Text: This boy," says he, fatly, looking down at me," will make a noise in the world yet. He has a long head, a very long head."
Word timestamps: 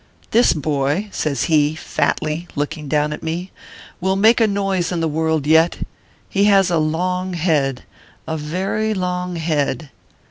This 0.31 0.53
boy," 0.53 1.09
says 1.11 1.43
he, 1.43 1.75
fatly, 1.75 2.47
looking 2.55 2.87
down 2.87 3.13
at 3.13 3.21
me," 3.21 3.51
will 4.01 4.15
make 4.15 4.41
a 4.41 4.47
noise 4.47 4.91
in 4.91 4.99
the 4.99 5.07
world 5.07 5.45
yet. 5.45 5.85
He 6.27 6.45
has 6.45 6.71
a 6.71 6.79
long 6.79 7.33
head, 7.33 7.83
a 8.27 8.35
very 8.35 8.95
long 8.95 9.35
head." 9.35 9.91